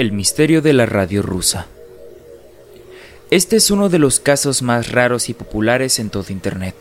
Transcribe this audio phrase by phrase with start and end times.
[0.00, 1.66] El misterio de la radio rusa.
[3.30, 6.74] Este es uno de los casos más raros y populares en todo Internet.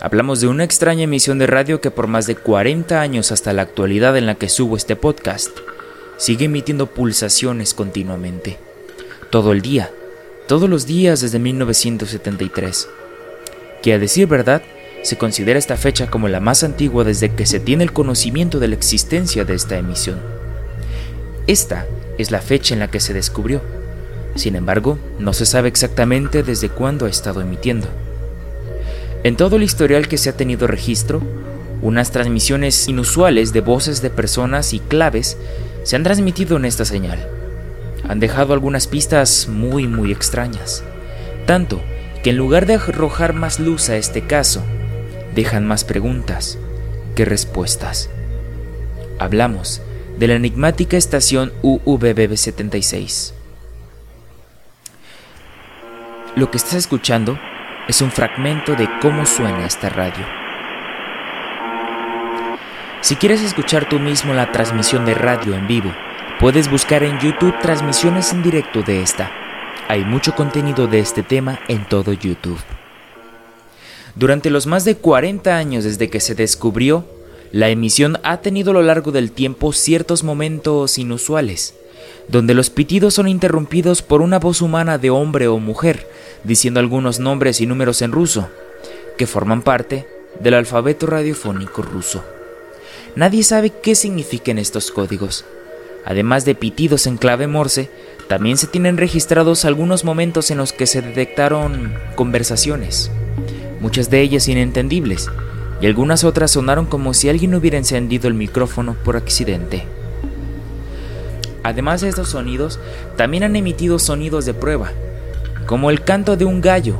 [0.00, 3.62] Hablamos de una extraña emisión de radio que por más de 40 años hasta la
[3.62, 5.50] actualidad en la que subo este podcast,
[6.16, 8.56] sigue emitiendo pulsaciones continuamente.
[9.30, 9.90] Todo el día,
[10.46, 12.88] todos los días desde 1973.
[13.82, 14.62] Que a decir verdad,
[15.02, 18.68] se considera esta fecha como la más antigua desde que se tiene el conocimiento de
[18.68, 20.20] la existencia de esta emisión.
[21.48, 21.84] Esta
[22.18, 23.62] es la fecha en la que se descubrió.
[24.34, 27.88] Sin embargo, no se sabe exactamente desde cuándo ha estado emitiendo.
[29.24, 31.22] En todo el historial que se ha tenido registro,
[31.82, 35.36] unas transmisiones inusuales de voces de personas y claves
[35.82, 37.28] se han transmitido en esta señal.
[38.08, 40.84] Han dejado algunas pistas muy muy extrañas,
[41.46, 41.80] tanto
[42.22, 44.62] que en lugar de arrojar más luz a este caso,
[45.34, 46.58] dejan más preguntas
[47.14, 48.10] que respuestas.
[49.18, 49.82] Hablamos
[50.18, 53.32] de la enigmática estación UVBB76.
[56.34, 57.38] Lo que estás escuchando
[57.86, 60.26] es un fragmento de cómo suena esta radio.
[63.00, 65.94] Si quieres escuchar tú mismo la transmisión de radio en vivo,
[66.40, 69.30] puedes buscar en YouTube transmisiones en directo de esta.
[69.86, 72.60] Hay mucho contenido de este tema en todo YouTube.
[74.16, 77.17] Durante los más de 40 años desde que se descubrió,
[77.52, 81.74] la emisión ha tenido a lo largo del tiempo ciertos momentos inusuales,
[82.28, 86.06] donde los pitidos son interrumpidos por una voz humana de hombre o mujer,
[86.44, 88.48] diciendo algunos nombres y números en ruso,
[89.16, 90.06] que forman parte
[90.40, 92.24] del alfabeto radiofónico ruso.
[93.16, 95.44] Nadie sabe qué significan estos códigos.
[96.04, 97.90] Además de pitidos en clave morse,
[98.28, 103.10] también se tienen registrados algunos momentos en los que se detectaron conversaciones
[103.80, 105.30] muchas de ellas inentendibles,
[105.80, 109.84] y algunas otras sonaron como si alguien hubiera encendido el micrófono por accidente.
[111.62, 112.80] Además de estos sonidos,
[113.16, 114.90] también han emitido sonidos de prueba,
[115.66, 116.98] como el canto de un gallo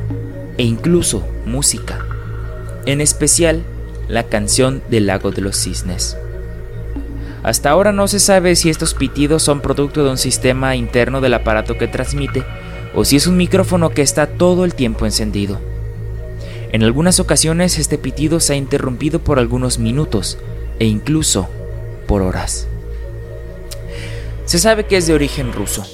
[0.57, 2.05] e incluso música,
[2.85, 3.63] en especial
[4.07, 6.17] la canción del lago de los cisnes.
[7.41, 11.33] Hasta ahora no se sabe si estos pitidos son producto de un sistema interno del
[11.33, 12.43] aparato que transmite
[12.93, 15.59] o si es un micrófono que está todo el tiempo encendido.
[16.71, 20.37] En algunas ocasiones este pitido se ha interrumpido por algunos minutos
[20.77, 21.49] e incluso
[22.07, 22.67] por horas.
[24.45, 25.85] Se sabe que es de origen ruso.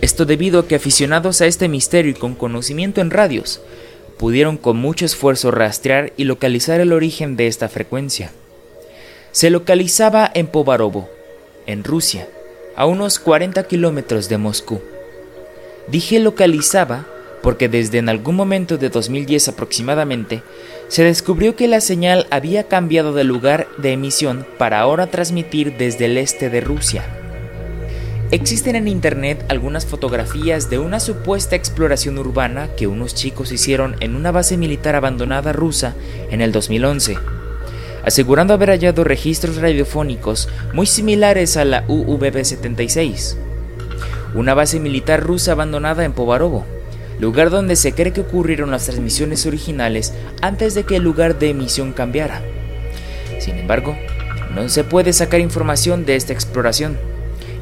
[0.00, 3.60] Esto debido a que aficionados a este misterio y con conocimiento en radios,
[4.18, 8.32] pudieron con mucho esfuerzo rastrear y localizar el origen de esta frecuencia.
[9.32, 11.08] Se localizaba en Povarovo,
[11.66, 12.28] en Rusia,
[12.76, 14.80] a unos 40 kilómetros de Moscú.
[15.88, 17.06] Dije localizaba
[17.44, 20.42] porque desde en algún momento de 2010 aproximadamente,
[20.88, 26.06] se descubrió que la señal había cambiado de lugar de emisión para ahora transmitir desde
[26.06, 27.04] el este de Rusia.
[28.30, 34.16] Existen en internet algunas fotografías de una supuesta exploración urbana que unos chicos hicieron en
[34.16, 35.94] una base militar abandonada rusa
[36.30, 37.18] en el 2011,
[38.06, 43.36] asegurando haber hallado registros radiofónicos muy similares a la UVB-76,
[44.34, 46.64] una base militar rusa abandonada en Povarovo
[47.18, 51.50] lugar donde se cree que ocurrieron las transmisiones originales antes de que el lugar de
[51.50, 52.42] emisión cambiara.
[53.38, 53.96] Sin embargo,
[54.54, 56.98] no se puede sacar información de esta exploración,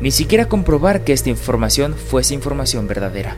[0.00, 3.36] ni siquiera comprobar que esta información fuese información verdadera.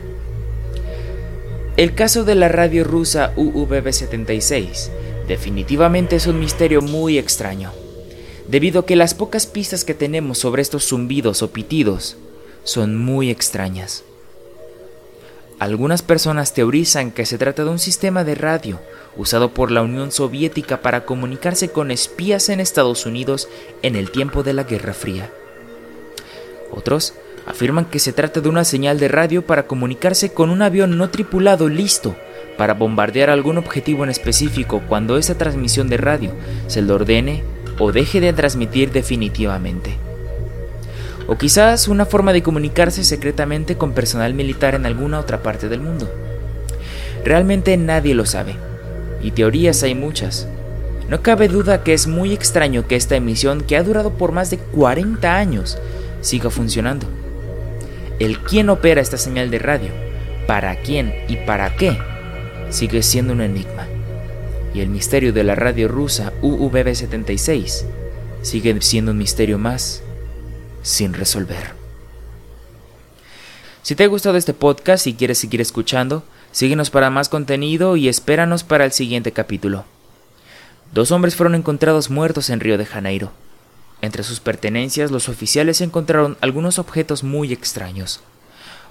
[1.77, 4.89] El caso de la radio rusa UVB-76
[5.27, 7.71] definitivamente es un misterio muy extraño,
[8.47, 12.17] debido a que las pocas pistas que tenemos sobre estos zumbidos o pitidos
[12.63, 14.03] son muy extrañas.
[15.57, 18.81] Algunas personas teorizan que se trata de un sistema de radio
[19.15, 23.47] usado por la Unión Soviética para comunicarse con espías en Estados Unidos
[23.81, 25.31] en el tiempo de la Guerra Fría.
[26.71, 27.13] Otros
[27.45, 31.09] afirman que se trata de una señal de radio para comunicarse con un avión no
[31.09, 32.17] tripulado listo
[32.57, 36.31] para bombardear algún objetivo en específico cuando esa transmisión de radio
[36.67, 37.43] se le ordene
[37.79, 39.97] o deje de transmitir definitivamente
[41.27, 45.81] o quizás una forma de comunicarse secretamente con personal militar en alguna otra parte del
[45.81, 46.09] mundo.
[47.23, 48.55] Realmente nadie lo sabe,
[49.21, 50.47] y teorías hay muchas.
[51.09, 54.49] No cabe duda que es muy extraño que esta emisión, que ha durado por más
[54.49, 55.77] de 40 años,
[56.21, 57.07] siga funcionando.
[58.19, 59.89] El quién opera esta señal de radio,
[60.47, 61.97] para quién y para qué,
[62.69, 63.87] sigue siendo un enigma.
[64.73, 67.85] Y el misterio de la radio rusa UVB-76
[68.41, 70.03] sigue siendo un misterio más
[70.85, 71.73] sin resolver.
[73.81, 78.07] Si te ha gustado este podcast y quieres seguir escuchando, síguenos para más contenido y
[78.07, 79.85] espéranos para el siguiente capítulo.
[80.93, 83.31] Dos hombres fueron encontrados muertos en Río de Janeiro.
[84.01, 88.21] Entre sus pertenencias, los oficiales encontraron algunos objetos muy extraños.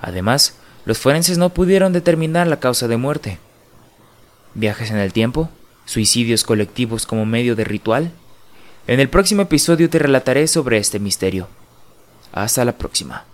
[0.02, 0.56] Además,
[0.86, 3.38] los forenses no pudieron determinar la causa de muerte.
[4.54, 5.48] ¿Viajes en el tiempo?
[5.86, 8.10] ¿Suicidios colectivos como medio de ritual?
[8.88, 11.48] En el próximo episodio te relataré sobre este misterio.
[12.34, 13.24] Hasta la próxima.